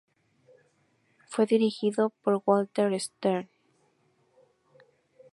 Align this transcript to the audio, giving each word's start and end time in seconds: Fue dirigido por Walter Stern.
Fue 1.27 1.45
dirigido 1.45 2.09
por 2.23 2.41
Walter 2.43 2.99
Stern. 2.99 3.47